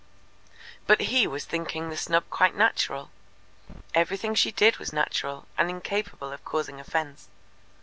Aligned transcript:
But 0.87 0.99
he 1.13 1.27
was 1.27 1.45
thinking 1.45 1.91
the 1.91 1.95
snub 1.95 2.23
quite 2.31 2.55
natural. 2.55 3.11
Everything 3.93 4.33
she 4.33 4.51
did 4.51 4.79
was 4.79 4.91
natural, 4.91 5.45
and 5.59 5.69
incapable 5.69 6.31
of 6.31 6.43
causing 6.43 6.79
offence. 6.79 7.27